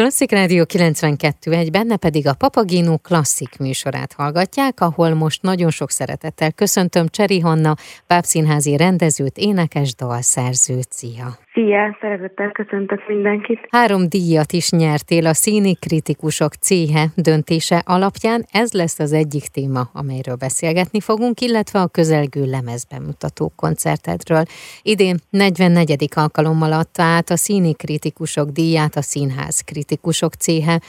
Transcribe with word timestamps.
Klasszik 0.00 0.30
Rádió 0.30 0.64
92 0.64 1.52
egy 1.52 1.70
benne 1.70 1.96
pedig 1.96 2.26
a 2.26 2.34
Papagino 2.34 2.98
klasszik 2.98 3.58
műsorát 3.58 4.12
hallgatják, 4.12 4.80
ahol 4.80 5.14
most 5.14 5.42
nagyon 5.42 5.70
sok 5.70 5.90
szeretettel 5.90 6.52
köszöntöm 6.52 7.08
Cseri 7.08 7.40
Hanna, 7.40 7.76
bábszínházi 8.06 8.76
rendezőt, 8.76 9.38
énekes, 9.38 9.94
dalszerzőt. 9.94 10.92
Szia! 10.92 11.38
Szia, 11.60 11.96
szeretettel 12.00 12.50
köszöntök 12.50 13.08
mindenkit. 13.08 13.58
Három 13.70 14.08
díjat 14.08 14.52
is 14.52 14.70
nyertél 14.70 15.26
a 15.26 15.34
Színi 15.34 15.74
Kritikusok 15.74 16.54
Céhe 16.54 17.06
döntése 17.14 17.82
alapján. 17.86 18.44
Ez 18.52 18.72
lesz 18.72 18.98
az 18.98 19.12
egyik 19.12 19.44
téma, 19.44 19.80
amelyről 19.92 20.34
beszélgetni 20.34 21.00
fogunk, 21.00 21.40
illetve 21.40 21.80
a 21.80 21.86
közelgő 21.86 22.44
lemezbemutató 22.44 23.52
koncertedről. 23.56 24.42
Idén 24.82 25.16
44. 25.30 26.08
alkalommal 26.16 26.72
adta 26.72 27.02
át 27.02 27.30
a 27.30 27.36
Színi 27.36 27.74
Kritikusok 27.74 28.48
díját 28.48 28.96
a 28.96 29.02
Színház 29.02 29.60
Kritikusok 29.60 30.32
Céhe. 30.34 30.80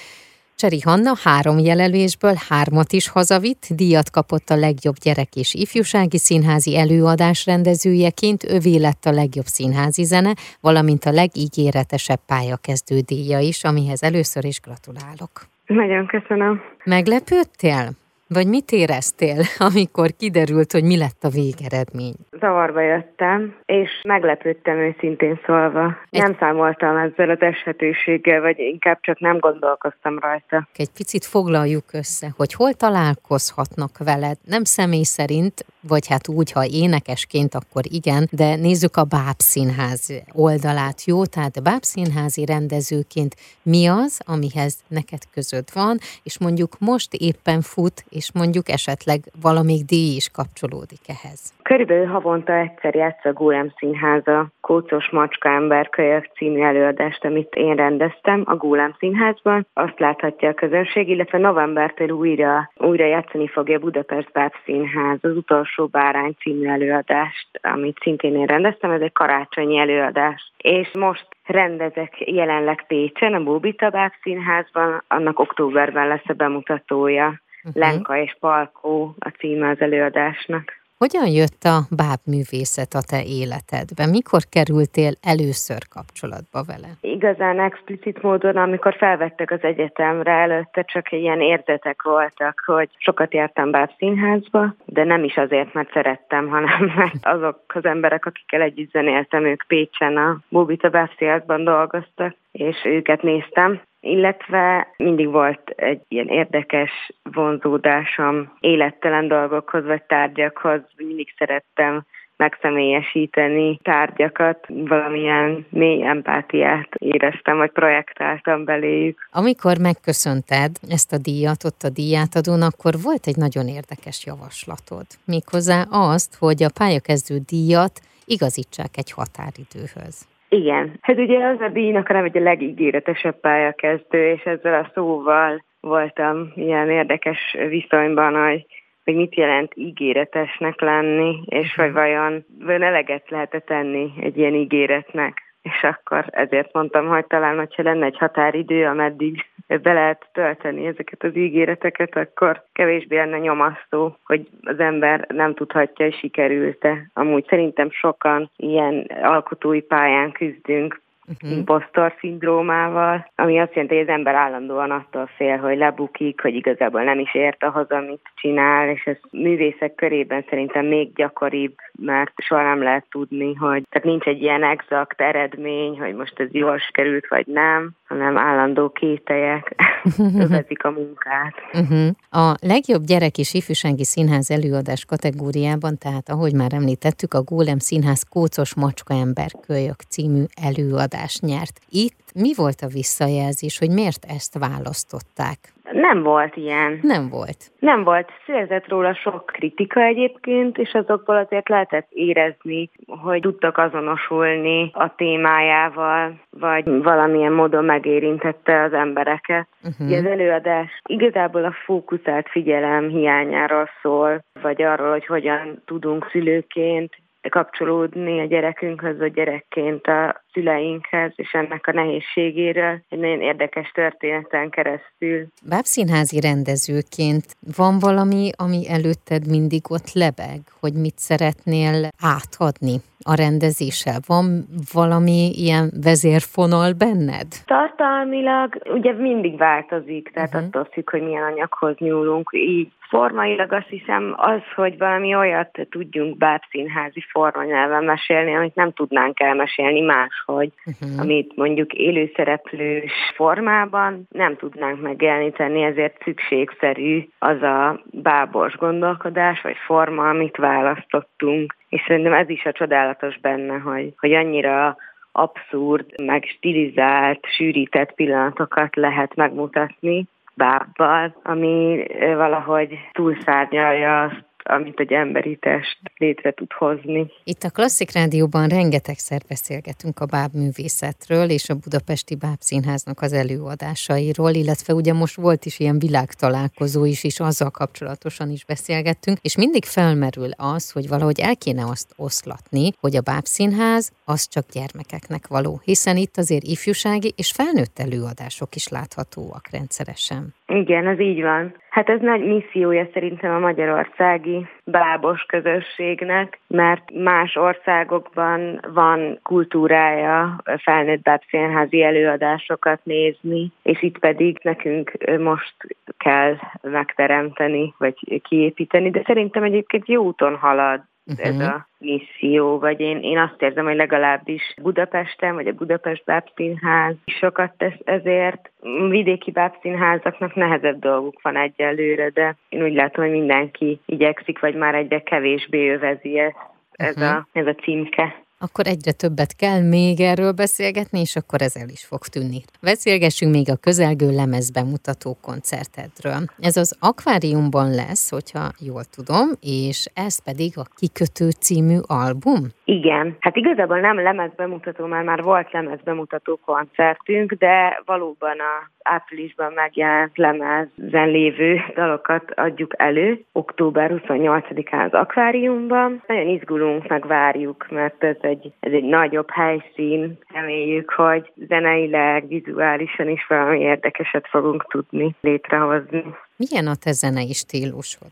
Cseri 0.62 0.82
Hanna 0.82 1.14
három 1.24 1.60
jelölésből 1.60 2.34
hármat 2.50 2.92
is 2.92 3.10
hazavitt, 3.10 3.68
díjat 3.70 4.10
kapott 4.10 4.50
a 4.50 4.56
legjobb 4.56 4.96
gyerek 5.04 5.36
és 5.36 5.54
ifjúsági 5.54 6.18
színházi 6.18 6.78
előadás 6.78 7.46
rendezőjeként, 7.46 8.44
övé 8.44 8.76
lett 8.78 9.06
a 9.06 9.12
legjobb 9.12 9.46
színházi 9.46 10.04
zene, 10.04 10.34
valamint 10.60 11.04
a 11.04 11.12
legígéretesebb 11.12 12.20
pályakezdő 12.28 13.00
díja 13.00 13.40
is, 13.40 13.64
amihez 13.64 14.04
először 14.04 14.46
is 14.46 14.60
gratulálok. 14.60 15.32
Nagyon 15.66 16.06
köszönöm. 16.06 16.62
Meglepődtél? 16.84 17.90
Vagy 18.28 18.48
mit 18.48 18.72
éreztél, 18.72 19.44
amikor 19.70 20.10
kiderült, 20.18 20.72
hogy 20.72 20.84
mi 20.84 20.98
lett 20.98 21.24
a 21.24 21.30
végeredmény? 21.30 22.16
Zavarba 22.42 22.82
jöttem, 22.82 23.56
és 23.66 23.90
meglepődtem 24.08 24.78
őszintén 24.78 25.40
szólva. 25.46 25.98
Egy... 26.10 26.22
Nem 26.22 26.36
számoltam 26.40 26.98
ezzel 26.98 27.30
az 27.30 27.42
eshetőséggel, 27.42 28.42
vagy 28.42 28.60
inkább 28.60 28.98
csak 29.02 29.20
nem 29.20 29.38
gondolkoztam 29.38 30.20
rajta. 30.20 30.68
Egy 30.76 30.92
picit 30.92 31.26
foglaljuk 31.26 31.94
össze, 31.94 32.28
hogy 32.38 32.54
hol 32.54 32.74
találkozhatnak 32.74 33.98
veled, 33.98 34.38
nem 34.46 34.64
személy 34.64 35.04
szerint, 35.04 35.66
vagy 35.88 36.08
hát 36.08 36.28
úgy, 36.28 36.52
ha 36.52 36.64
énekesként, 36.66 37.56
akkor 37.56 37.84
igen, 37.84 38.28
de 38.32 38.56
nézzük 38.56 38.96
a 38.98 39.04
Bábszínház 39.04 40.24
oldalát, 40.34 41.04
jó? 41.06 41.26
Tehát 41.26 41.64
Bábszínházi 41.64 42.46
rendezőként 42.46 43.36
mi 43.64 43.88
az, 43.88 44.22
amihez 44.26 44.76
neked 44.88 45.22
között 45.34 45.70
van, 45.70 45.98
és 46.24 46.40
mondjuk 46.40 46.76
most 46.80 47.14
éppen 47.14 47.62
fut, 47.62 48.04
és 48.10 48.32
mondjuk 48.34 48.70
esetleg 48.70 49.20
valamik 49.42 49.86
díj 49.86 50.16
is 50.16 50.30
kapcsolódik 50.30 51.00
ehhez. 51.08 51.54
Körülbelül 51.72 52.06
havonta 52.06 52.54
egyszer 52.54 52.96
játsz 52.96 53.26
a 53.26 53.34
Gólem 53.34 53.74
Színháza 53.78 54.48
Kócos 54.62 55.10
Macska 55.10 55.50
Ember 55.50 55.90
Kölyök 55.90 56.26
című 56.36 56.62
előadást, 56.62 57.26
amit 57.26 57.56
én 57.56 57.76
rendeztem 57.76 58.44
a 58.46 58.56
Gólem 58.56 58.96
Színházban. 58.98 59.68
Azt 59.74 60.00
láthatja 60.00 60.50
a 60.50 60.54
közönség, 60.54 61.10
illetve 61.10 61.38
novembertől 61.38 62.10
újra, 62.10 62.72
újra 62.76 63.06
játszani 63.06 63.48
fogja 63.48 63.80
Budapest 63.80 64.32
Báb 64.32 64.54
Színház 64.66 65.20
az 65.22 65.36
utolsó 65.36 65.86
bárány 65.86 66.36
című 66.40 66.68
előadást, 66.68 67.48
amit 67.62 67.98
szintén 68.02 68.36
én 68.36 68.46
rendeztem, 68.46 68.92
ez 68.92 69.02
egy 69.02 69.14
karácsonyi 69.14 69.78
előadás. 69.78 70.52
És 70.58 70.92
most 70.94 71.28
rendezek 71.46 72.14
jelenleg 72.20 72.86
Pécsen, 72.88 73.34
a 73.34 73.44
Bóbita 73.44 73.90
Báb 73.90 74.12
Színházban, 74.22 75.04
annak 75.08 75.40
októberben 75.40 76.08
lesz 76.08 76.30
a 76.30 76.34
bemutatója. 76.34 77.42
Uh-huh. 77.64 77.84
Lenka 77.84 78.18
és 78.18 78.36
Palkó 78.40 79.16
a 79.20 79.30
címe 79.30 79.70
az 79.70 79.82
előadásnak. 79.82 80.81
Hogyan 81.04 81.28
jött 81.28 81.64
a 81.64 81.78
bábművészet 82.02 82.94
a 82.94 83.02
te 83.12 83.22
életedbe? 83.40 84.04
Mikor 84.18 84.42
kerültél 84.56 85.14
először 85.34 85.82
kapcsolatba 85.96 86.60
vele? 86.72 86.90
Igazán 87.02 87.60
explicit 87.60 88.22
módon, 88.22 88.58
amikor 88.58 88.96
felvettek 88.96 89.52
az 89.52 89.62
egyetemre, 89.62 90.32
előtte 90.32 90.82
csak 90.82 91.12
ilyen 91.12 91.42
érzetek 91.42 92.02
voltak, 92.02 92.64
hogy 92.66 92.90
sokat 92.98 93.34
jártam 93.34 93.72
bábszínházba, 93.72 94.76
de 94.86 95.04
nem 95.04 95.24
is 95.24 95.38
azért, 95.38 95.74
mert 95.74 95.92
szerettem, 95.92 96.48
hanem 96.48 96.92
mert 96.96 97.26
azok 97.26 97.60
az 97.68 97.86
emberek, 97.86 98.26
akikkel 98.26 98.62
együtt 98.62 98.92
zenéltem, 98.92 99.46
ők 99.46 99.64
Pécsen 99.68 100.18
a 100.18 100.38
Bóbita 100.50 100.90
bábszínházban 100.90 101.64
dolgoztak, 101.64 102.36
és 102.52 102.76
őket 102.84 103.22
néztem, 103.22 103.82
illetve 104.02 104.88
mindig 104.98 105.28
volt 105.32 105.70
egy 105.76 106.02
ilyen 106.08 106.28
érdekes 106.28 106.92
vonzódásom 107.24 108.58
élettelen 108.60 109.28
dolgokhoz 109.28 109.86
vagy 109.86 110.04
tárgyakhoz. 110.04 110.82
Mindig 110.96 111.34
szerettem 111.38 112.06
megszemélyesíteni 112.36 113.80
tárgyakat, 113.84 114.66
valamilyen 114.68 115.66
mély 115.70 116.04
empátiát 116.04 116.90
éreztem, 116.96 117.58
vagy 117.58 117.72
projektáltam 117.72 118.66
beléjük. 118.66 119.28
Amikor 119.32 119.78
megköszönted 119.78 120.72
ezt 120.90 121.14
a 121.14 121.18
díjat, 121.18 121.64
ott 121.64 121.82
a 121.84 121.90
díjátadón, 121.90 122.62
akkor 122.62 122.94
volt 123.04 123.28
egy 123.28 123.36
nagyon 123.38 123.68
érdekes 123.68 124.26
javaslatod. 124.26 125.06
Méghozzá 125.26 125.82
azt, 125.90 126.36
hogy 126.40 126.64
a 126.64 126.74
pályakezdő 126.80 127.38
díjat 127.46 128.00
igazítsák 128.26 128.98
egy 128.98 129.12
határidőhöz. 129.12 130.31
Igen. 130.56 130.98
Hát 131.02 131.18
ugye 131.18 131.46
az 131.46 131.62
a 131.62 131.68
díjnak 131.68 132.10
a 132.10 132.14
neve, 132.14 132.40
a 132.40 132.44
legígéretesebb 132.44 133.40
pályakezdő, 133.40 134.32
és 134.32 134.44
ezzel 134.44 134.74
a 134.74 134.92
szóval 134.94 135.64
voltam 135.80 136.52
ilyen 136.56 136.90
érdekes 136.90 137.58
viszonyban, 137.70 138.48
hogy 138.48 138.66
hogy 139.04 139.16
mit 139.16 139.36
jelent 139.36 139.72
ígéretesnek 139.76 140.82
lenni, 140.82 141.44
és 141.46 141.76
hogy 141.76 141.92
vajon, 141.92 142.46
vajon 142.60 142.84
eleget 142.84 143.30
lehet 143.30 143.64
tenni 143.66 144.14
egy 144.22 144.38
ilyen 144.38 144.54
ígéretnek. 144.54 145.38
És 145.62 145.84
akkor 145.84 146.26
ezért 146.30 146.74
mondtam, 146.74 147.08
hogy 147.08 147.26
talán, 147.26 147.58
hogyha 147.58 147.84
lenne 147.84 148.06
egy 148.06 148.18
határidő, 148.18 148.86
ameddig 148.86 149.46
be 149.80 149.94
lehet 149.94 150.30
tölteni 150.34 150.86
ezeket 150.86 151.24
az 151.24 151.36
ígéreteket, 151.36 152.16
akkor 152.16 152.64
kevésbé 152.74 153.16
lenne 153.16 153.38
nyomasztó, 153.38 154.18
hogy 154.24 154.48
az 154.62 154.80
ember 154.80 155.26
nem 155.28 155.54
tudhatja, 155.54 156.06
hogy 156.06 156.16
sikerült-e. 156.16 157.10
Amúgy 157.14 157.46
szerintem 157.50 157.92
sokan 157.92 158.50
ilyen 158.56 159.10
alkotói 159.22 159.82
pályán 159.82 160.32
küzdünk, 160.32 161.02
uh-huh. 161.32 161.58
impostor 161.58 162.14
szindrómával, 162.20 163.32
ami 163.36 163.60
azt 163.60 163.74
jelenti, 163.74 163.96
hogy 163.96 164.04
az 164.04 164.14
ember 164.14 164.36
állandóan 164.36 164.92
attól 164.92 165.30
fél, 165.36 165.58
hogy 165.58 165.78
lebukik, 165.78 166.42
hogy 166.42 166.56
igazából 166.56 167.04
nem 167.04 167.20
is 167.20 167.36
ért 167.36 167.64
ahhoz, 167.64 167.90
amit 167.90 168.32
csinál, 168.36 168.90
és 168.90 169.06
ez 169.06 169.18
művészek 169.32 169.96
körében 169.96 170.46
szerintem 170.50 170.86
még 170.86 171.14
gyakoribb, 171.14 171.76
mert 172.00 172.34
soha 172.36 172.62
nem 172.62 172.84
lehet 172.84 173.06
tudni, 173.10 173.54
hogy 173.54 173.84
tehát 173.90 174.08
nincs 174.08 174.26
egy 174.26 174.42
ilyen 174.42 174.64
exakt 174.64 175.22
eredmény, 175.22 176.00
hogy 176.00 176.16
most 176.16 176.40
ez 176.40 176.48
jól 176.52 176.78
sikerült, 176.78 177.28
vagy 177.28 177.48
nem, 177.48 177.90
hanem 178.12 178.38
állandó 178.38 178.90
kételyek 178.90 179.76
övezik 180.46 180.84
a 180.84 180.92
munkát. 180.92 181.54
Uh-huh. 181.74 182.08
A 182.30 182.56
legjobb 182.62 183.04
gyerek 183.04 183.38
és 183.38 183.54
ifjúsági 183.54 184.04
színház 184.04 184.52
előadás 184.52 185.06
kategóriában, 185.06 185.98
tehát 185.98 186.30
ahogy 186.30 186.54
már 186.54 186.74
említettük, 186.74 187.34
a 187.34 187.42
Gólem 187.42 187.78
Színház 187.78 188.24
Kócos 188.24 188.76
Macska 188.76 189.14
Ember 189.14 189.52
Kölyök 189.68 190.02
című 190.10 190.44
előadás 190.62 191.40
nyert. 191.40 191.80
Itt 191.90 192.21
mi 192.36 192.54
volt 192.56 192.82
a 192.82 192.88
visszajelzés, 192.88 193.78
hogy 193.80 193.90
miért 193.90 194.26
ezt 194.26 194.58
választották? 194.60 195.58
Nem 195.92 196.24
volt 196.24 196.56
ilyen. 196.56 197.00
Nem 197.02 197.30
volt. 197.30 197.72
Nem 197.80 198.04
volt. 198.04 198.30
Szérzett 198.46 198.88
róla 198.88 199.14
sok 199.14 199.46
kritika 199.46 200.02
egyébként, 200.02 200.78
és 200.78 200.94
azokból 200.94 201.38
azért 201.38 201.70
lehetett 201.70 202.08
érezni, 202.10 202.90
hogy 203.06 203.42
tudtak 203.42 203.78
azonosulni 203.78 204.90
a 204.94 205.16
témájával, 205.16 206.40
vagy 206.50 206.86
valamilyen 206.86 207.52
módon 207.52 207.86
megérintette 207.86 208.82
az 208.82 208.94
embereket. 208.94 209.68
Uh-huh. 209.84 210.18
az 210.18 210.26
előadás 210.26 211.02
igazából 211.06 211.66
a 211.66 211.76
fókuszált 211.86 212.50
figyelem 212.50 213.08
hiányáról 213.08 213.90
szól, 214.02 214.44
vagy 214.62 214.82
arról, 214.82 215.12
hogy 215.12 215.26
hogyan 215.26 215.82
tudunk 215.86 216.30
szülőként 216.32 217.16
kapcsolódni 217.50 218.40
a 218.40 218.46
gyerekünkhöz, 218.46 219.18
vagy 219.18 219.34
gyerekként 219.34 220.06
a 220.06 220.44
szüleinkhez, 220.54 221.32
és 221.36 221.52
ennek 221.52 221.88
a 221.88 221.92
nehézségéről 221.92 223.02
egy 223.10 223.20
nagyon 223.20 223.42
érdekes 223.42 223.92
történeten 223.92 224.70
keresztül. 224.70 225.48
Bábszínházi 225.70 226.40
rendezőként 226.40 227.46
van 227.76 228.00
valami, 228.00 228.50
ami 228.58 228.90
előtted 228.90 229.48
mindig 229.48 229.92
ott 229.92 230.14
lebeg, 230.14 230.60
hogy 230.80 230.94
mit 230.94 231.18
szeretnél 231.18 232.10
átadni 232.22 232.96
a 233.24 233.36
rendezéssel? 233.36 234.20
Van 234.28 234.66
valami 234.94 235.52
ilyen 235.56 235.92
vezérfonal 236.04 236.94
benned? 236.94 237.48
Tartalmilag 237.66 238.82
ugye 238.86 239.14
mindig 239.14 239.58
változik, 239.58 240.32
tehát 240.34 240.54
uh-huh. 240.54 240.68
attól 240.68 240.88
függ, 240.92 241.10
hogy 241.10 241.22
milyen 241.22 241.44
anyaghoz 241.44 241.96
nyúlunk. 241.98 242.50
Így 242.54 242.92
formailag 243.12 243.74
azt 243.74 243.88
hiszem 243.88 244.34
az, 244.38 244.62
hogy 244.76 244.98
valami 244.98 245.36
olyat 245.36 245.88
tudjunk 245.90 246.38
bábszínházi 246.38 247.24
formanyelven 247.32 248.04
mesélni, 248.04 248.56
amit 248.56 248.76
nem 248.76 248.92
tudnánk 248.94 249.40
elmesélni 249.40 250.02
máshogy, 250.02 250.72
uh-huh. 250.86 251.22
amit 251.22 251.56
mondjuk 251.56 251.94
élőszereplős 251.94 253.12
formában 253.36 254.28
nem 254.30 254.56
tudnánk 254.56 255.02
megjeleníteni, 255.02 255.84
ezért 255.84 256.22
szükségszerű 256.24 257.28
az 257.40 257.62
a 257.62 258.02
bábos 258.12 258.76
gondolkodás 258.76 259.62
vagy 259.62 259.78
forma, 259.86 260.30
amit 260.30 260.58
választottunk. 260.58 261.76
És 261.92 262.04
szerintem 262.08 262.34
ez 262.34 262.50
is 262.50 262.66
a 262.66 262.72
csodálatos 262.72 263.40
benne, 263.40 263.78
hogy, 263.78 264.14
hogy 264.18 264.34
annyira 264.34 264.98
abszurd, 265.32 266.22
meg 266.22 266.46
stilizált, 266.46 267.46
sűrített 267.46 268.14
pillanatokat 268.14 268.96
lehet 268.96 269.36
megmutatni 269.36 270.26
bábbal, 270.54 271.36
ami 271.44 272.06
valahogy 272.20 273.00
túlszárnyalja 273.12 274.22
azt, 274.22 274.44
amit 274.64 275.00
egy 275.00 275.14
emberi 275.14 275.56
test 275.56 275.98
létre 276.22 276.52
tud 276.52 276.72
hozni. 276.72 277.32
Itt 277.44 277.64
a 277.64 277.70
Klasszik 277.70 278.12
Rádióban 278.14 278.68
rengetegszer 278.68 279.42
beszélgetünk 279.48 280.20
a 280.20 280.26
bábművészetről 280.26 281.50
és 281.50 281.70
a 281.70 281.80
Budapesti 281.84 282.36
Bábszínháznak 282.36 283.22
az 283.22 283.34
előadásairól, 283.34 284.54
illetve 284.62 284.94
ugye 284.94 285.14
most 285.14 285.36
volt 285.36 285.66
is 285.66 285.80
ilyen 285.80 286.00
világtalálkozó 286.00 287.06
is, 287.06 287.24
és 287.24 287.40
azzal 287.40 287.70
kapcsolatosan 287.70 288.50
is 288.50 288.66
beszélgettünk, 288.66 289.38
és 289.42 289.58
mindig 289.58 289.86
felmerül 289.86 290.52
az, 290.76 290.92
hogy 290.92 291.08
valahogy 291.08 291.40
el 291.40 291.56
kéne 291.56 291.84
azt 291.94 292.14
oszlatni, 292.18 292.86
hogy 293.00 293.16
a 293.16 293.22
Bábszínház 293.22 294.12
az 294.26 294.48
csak 294.48 294.66
gyermekeknek 294.74 295.48
való, 295.48 295.82
hiszen 295.84 296.18
itt 296.18 296.38
azért 296.38 296.64
ifjúsági 296.64 297.32
és 297.36 297.52
felnőtt 297.52 298.00
előadások 298.00 298.76
is 298.76 298.88
láthatóak 298.88 299.66
rendszeresen. 299.72 300.54
Igen, 300.68 301.08
ez 301.08 301.20
így 301.20 301.42
van. 301.42 301.76
Hát 301.90 302.10
ez 302.10 302.22
nagy 302.22 302.44
missziója 302.46 303.10
szerintem 303.14 303.54
a 303.54 303.60
magyarországi 303.60 304.68
bábos 304.84 305.42
közösségnek, 305.48 306.60
mert 306.68 307.12
más 307.14 307.56
országokban 307.56 308.80
van 308.94 309.40
kultúrája 309.44 310.62
felnőtt 310.78 311.22
bábszínházi 311.22 312.04
előadásokat 312.04 313.00
nézni, 313.04 313.72
és 313.82 314.02
itt 314.02 314.18
pedig 314.18 314.60
nekünk 314.64 315.12
most 315.40 315.76
kell 316.18 316.56
megteremteni, 316.82 317.94
vagy 317.98 318.42
kiépíteni, 318.42 319.10
de 319.10 319.22
szerintem 319.26 319.64
egyébként 319.64 320.08
jó 320.08 320.24
úton 320.24 320.56
halad 320.56 321.02
uh-huh. 321.40 321.48
ez 321.48 321.68
a 321.68 321.88
misszió, 321.98 322.80
vagy 322.80 323.00
én, 323.00 323.18
én 323.18 323.38
azt 323.38 323.62
érzem, 323.62 323.86
hogy 323.86 323.96
legalábbis 323.96 324.74
Budapesten, 324.82 325.54
vagy 325.54 325.68
a 325.68 325.74
Budapest 325.74 326.24
Bábszínház 326.26 327.16
sokat 327.26 327.74
tesz 327.78 328.00
ezért. 328.04 328.72
Vidéki 329.10 329.52
bábszínházaknak 329.52 330.56
nehezebb 330.56 331.00
dolguk 331.00 331.42
van 331.42 331.58
egyelőre, 331.58 332.30
de 332.30 332.56
én 332.70 332.84
úgy 332.84 332.94
látom, 332.94 333.24
hogy 333.24 333.34
mindenki 333.34 334.00
igyekszik, 334.06 334.60
vagy 334.60 334.76
már 334.76 334.96
egyre 334.96 335.22
kevésbé 335.22 335.90
övezi 335.90 336.40
ezt, 336.40 336.56
ez, 336.92 337.16
uh-huh. 337.16 337.36
a, 337.36 337.48
ez 337.52 337.68
a 337.68 337.76
címke 337.76 338.36
akkor 338.66 338.86
egyre 338.88 339.12
többet 339.12 339.56
kell 339.56 339.82
még 339.82 340.20
erről 340.20 340.52
beszélgetni, 340.52 341.20
és 341.20 341.36
akkor 341.36 341.62
ez 341.62 341.76
el 341.76 341.90
is 341.90 342.04
fog 342.06 342.24
tűnni. 342.34 342.62
Beszélgessünk 342.82 343.52
még 343.54 343.70
a 343.70 343.82
közelgő 343.88 344.30
lemez 344.32 344.72
bemutató 344.72 345.38
koncertedről. 345.42 346.42
Ez 346.60 346.78
az 346.78 346.98
akváriumban 347.00 347.90
lesz, 348.02 348.30
hogyha 348.30 348.66
jól 348.90 349.04
tudom, 349.16 349.48
és 349.62 349.98
ez 350.14 350.44
pedig 350.44 350.72
a 350.76 350.86
Kikötő 351.00 351.48
című 351.50 351.98
album? 352.22 352.62
Igen, 352.84 353.36
hát 353.40 353.56
igazából 353.56 354.00
nem 354.00 354.20
lemez 354.20 354.52
bemutató, 354.56 355.06
mert 355.06 355.26
már 355.26 355.42
volt 355.42 355.72
lemez 355.72 356.00
bemutató 356.04 356.60
koncertünk, 356.66 357.54
de 357.54 358.02
valóban 358.06 358.58
a 358.60 358.90
áprilisban 359.04 359.74
megjelent 359.74 360.38
lemezen 360.38 361.30
lévő 361.30 361.82
dalokat 361.96 362.52
adjuk 362.56 362.94
elő, 362.98 363.46
október 363.52 364.22
28-án 364.28 365.06
az 365.06 365.14
akváriumban. 365.14 366.24
Nagyon 366.28 366.48
izgulunk, 366.48 367.08
meg 367.08 367.28
várjuk, 367.28 367.86
mert 367.90 368.24
ez 368.24 368.36
egy, 368.52 368.74
ez 368.80 368.92
egy 368.92 369.04
nagyobb 369.04 369.50
helyszín. 369.50 370.38
Reméljük, 370.54 371.12
hogy 371.12 371.52
zeneileg, 371.68 372.48
vizuálisan 372.48 373.30
is 373.30 373.46
valami 373.48 373.80
érdekeset 373.80 374.48
fogunk 374.48 374.86
tudni 374.90 375.36
létrehozni. 375.42 376.24
Milyen 376.56 376.88
a 376.88 376.96
te 376.96 377.12
zenei 377.12 377.54
stílusod? 377.54 378.32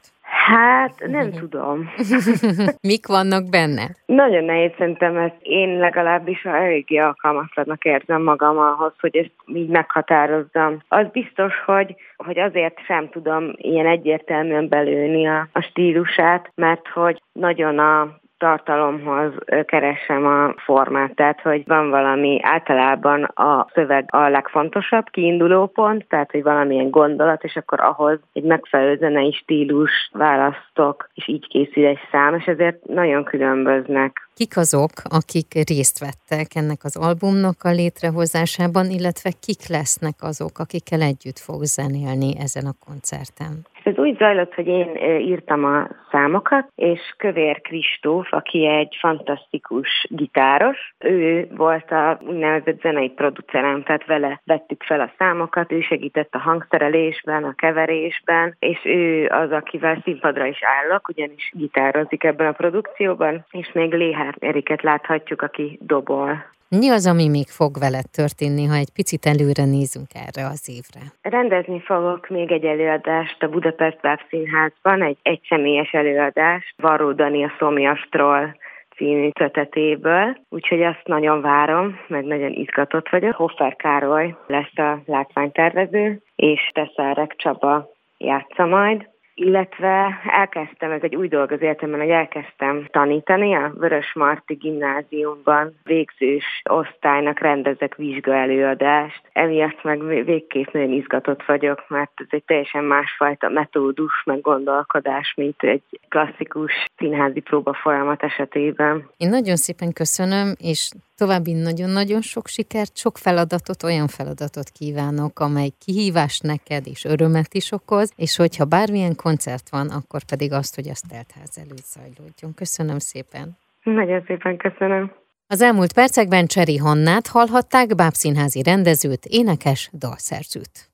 Hát 0.50 1.07
nem 1.07 1.31
tudom. 1.31 1.89
Mik 2.92 3.07
vannak 3.07 3.50
benne? 3.50 3.89
Nagyon 4.06 4.44
nehéz 4.44 4.71
szerintem 4.77 5.18
ezt. 5.18 5.36
Én 5.42 5.77
legalábbis 5.77 6.44
eléggé 6.44 6.98
alkalmatlanak 6.98 7.83
érzem 7.83 8.21
magam 8.21 8.57
ahhoz, 8.57 8.94
hogy 9.00 9.16
ezt 9.16 9.31
így 9.45 9.68
meghatározzam. 9.68 10.83
Az 10.88 11.06
biztos, 11.12 11.54
hogy, 11.66 11.95
hogy 12.18 12.39
azért 12.39 12.80
sem 12.86 13.10
tudom 13.10 13.54
ilyen 13.56 13.88
egyértelműen 13.88 14.68
belőni 14.68 15.27
a, 15.27 15.48
a 15.51 15.62
stílusát, 15.62 16.51
mert 16.56 16.88
hogy 16.88 17.21
nagyon 17.31 17.80
a 17.80 18.19
tartalomhoz 18.39 19.31
keresem 19.65 20.25
a 20.25 20.53
formát, 20.57 21.15
tehát 21.15 21.41
hogy 21.41 21.63
van 21.65 21.89
valami 21.89 22.39
általában 22.41 23.24
a 23.24 23.68
szöveg 23.74 24.06
a 24.07 24.27
legfontosabb 24.27 25.06
kiinduló 25.12 25.65
pont, 25.68 26.06
tehát 26.07 26.31
hogy 26.31 26.44
valamilyen 26.44 26.89
gondolat, 26.89 27.44
és 27.44 27.56
akkor 27.56 27.80
ahhoz 27.80 28.19
egy 28.33 28.44
megfelelő 28.44 28.97
zenei 28.97 29.31
stílus 29.31 30.09
választok, 30.13 31.09
és 31.13 31.27
így 31.27 31.47
készül 31.47 31.86
egy 31.86 32.00
szám, 32.12 32.36
és 32.36 32.45
ezért 32.45 32.86
nagyon 32.86 33.24
különböznek. 33.24 34.30
Kik 34.36 34.57
azok, 34.57 34.92
akik 35.03 35.53
részt 35.53 36.00
vettek 36.00 36.56
ennek 36.56 36.83
az 36.83 36.97
albumnak 36.97 37.63
a 37.63 37.69
létrehozásában, 37.69 38.85
illetve 38.85 39.31
kik 39.39 39.68
lesznek 39.68 40.15
azok, 40.19 40.59
akikkel 40.59 41.01
együtt 41.01 41.39
fog 41.39 41.63
zenélni 41.63 42.31
ezen 42.39 42.65
a 42.65 42.85
koncerten? 42.85 43.68
Ez 43.89 43.97
úgy 43.97 44.18
zajlott, 44.18 44.53
hogy 44.53 44.68
én 44.68 44.95
írtam 45.19 45.65
a 45.65 45.88
számokat, 46.12 46.68
és 46.75 47.00
Kövér 47.18 47.62
Kristóf, 47.62 48.33
aki 48.33 48.68
egy 48.68 48.95
fantasztikus 49.00 50.06
gitáros, 50.09 50.94
ő 51.00 51.47
volt 51.56 51.91
a 51.91 52.19
úgynevezett 52.27 52.81
zenei 52.81 53.09
producerem, 53.09 53.83
tehát 53.83 54.06
vele 54.06 54.41
vettük 54.45 54.83
fel 54.83 55.00
a 55.00 55.12
számokat, 55.18 55.71
ő 55.71 55.81
segített 55.81 56.33
a 56.33 56.39
hangszerelésben, 56.39 57.44
a 57.44 57.56
keverésben, 57.56 58.56
és 58.59 58.80
ő 58.83 59.27
az, 59.27 59.51
akivel 59.51 60.01
színpadra 60.03 60.45
is 60.45 60.59
állok, 60.63 61.07
ugyanis 61.07 61.51
gitározik 61.53 62.24
ebben 62.24 62.47
a 62.47 62.51
produkcióban, 62.51 63.45
és 63.51 63.71
még 63.74 63.94
Léhár 63.94 64.35
Eriket 64.39 64.81
láthatjuk, 64.81 65.42
aki 65.42 65.80
dobol. 65.81 66.57
Mi 66.77 66.89
az, 66.89 67.07
ami 67.07 67.27
még 67.30 67.48
fog 67.48 67.77
veled 67.80 68.10
történni, 68.12 68.66
ha 68.66 68.75
egy 68.75 68.94
picit 68.94 69.25
előre 69.25 69.66
nézünk 69.66 70.10
erre 70.25 70.48
az 70.54 70.63
évre? 70.77 71.01
Rendezni 71.21 71.80
fogok 71.81 72.30
még 72.30 72.51
egy 72.51 72.66
előadást 72.66 73.44
a 73.44 73.50
Budapest 73.50 74.00
Báb 74.01 74.19
Színházban, 74.30 75.01
egy 75.01 75.18
egyszemélyes 75.21 75.92
előadást, 75.92 76.74
Varó 76.77 77.12
Dani 77.12 77.44
a 77.44 77.51
Szomjastról 77.60 78.56
című 78.95 79.30
kötetéből, 79.30 80.38
úgyhogy 80.50 80.81
azt 80.81 81.04
nagyon 81.06 81.42
várom, 81.42 82.00
meg 82.07 82.24
nagyon 82.24 82.51
izgatott 82.51 83.10
vagyok. 83.10 83.36
Hoffer 83.36 83.75
Károly 83.75 84.36
lesz 84.48 84.77
a 84.77 85.01
látványtervező, 85.06 86.21
és 86.36 86.69
Teszárek 86.74 87.33
Csaba 87.38 87.89
játsza 88.18 88.66
majd 88.66 89.10
illetve 89.39 90.21
elkezdtem, 90.25 90.91
ez 90.91 91.01
egy 91.01 91.15
új 91.15 91.27
dolog 91.27 91.51
az 91.51 91.62
életemben, 91.62 92.00
hogy 92.00 92.09
elkezdtem 92.09 92.88
tanítani 92.91 93.56
a 93.56 93.74
Vörös 93.77 94.13
Marti 94.13 94.53
gimnáziumban 94.53 95.75
végzős 95.83 96.62
osztálynak 96.69 97.39
rendezek 97.39 97.95
vizsgaelőadást. 97.95 99.21
Emiatt 99.33 99.83
meg 99.83 100.06
végképp 100.25 100.71
nagyon 100.71 100.91
izgatott 100.91 101.45
vagyok, 101.45 101.86
mert 101.88 102.12
ez 102.15 102.27
egy 102.30 102.44
teljesen 102.44 102.83
másfajta 102.83 103.49
metódus, 103.49 104.23
meg 104.25 104.42
gondolkodás, 104.42 105.33
mint 105.35 105.64
egy 105.64 105.83
klasszikus 106.07 106.71
színházi 106.97 107.40
próba 107.40 107.73
folyamat 107.73 108.23
esetében. 108.23 109.09
Én 109.18 109.30
nagyon 109.30 109.56
szépen 109.56 109.94
köszönöm, 109.94 110.54
és 110.57 110.92
További 111.19 111.54
nagyon-nagyon 111.54 112.21
sok 112.21 112.47
sikert, 112.47 112.97
sok 112.97 113.18
feladatot, 113.18 113.83
olyan 113.83 114.07
feladatot 114.07 114.69
kívánok, 114.69 115.40
amely 115.40 115.69
kihívás 115.85 116.40
neked 116.40 116.88
és 116.88 117.06
örömet 117.06 117.54
is 117.54 117.71
okoz, 117.71 118.11
és 118.16 118.35
hogyha 118.35 118.66
bármilyen 118.66 119.16
koncert 119.16 119.69
van, 119.69 119.90
akkor 119.90 120.23
pedig 120.23 120.52
azt, 120.52 120.76
hogy 120.76 120.90
azt 120.90 121.07
teltház 121.09 121.57
előtt 121.57 121.85
zajlódjon. 121.85 122.54
Köszönöm 122.56 122.99
szépen. 122.99 123.57
Nagyon 123.83 124.23
szépen 124.28 124.57
köszönöm. 124.57 125.11
Az 125.47 125.61
elmúlt 125.61 125.94
percekben 125.94 126.45
Cseri 126.45 126.78
Hannát 126.78 127.28
hallhatták, 127.28 127.95
bábszínházi 127.95 128.64
rendezőt, 128.64 129.26
énekes, 129.26 129.90
dalszerzőt. 129.94 130.90